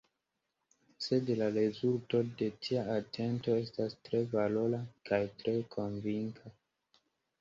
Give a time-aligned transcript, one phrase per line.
[1.07, 4.81] Sed la rezulto de tia atento estas tre valora–
[5.11, 6.57] kaj tre konvinka.